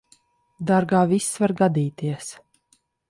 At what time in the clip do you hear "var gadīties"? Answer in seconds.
1.43-2.33